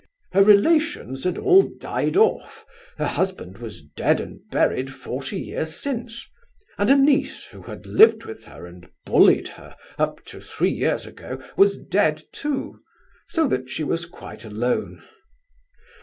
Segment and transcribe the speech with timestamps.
[0.31, 6.27] "Her relations had all died off—her husband was dead and buried forty years since;
[6.79, 11.05] and a niece, who had lived with her and bullied her up to three years
[11.05, 12.79] ago, was dead too;
[13.27, 15.03] so that she was quite alone.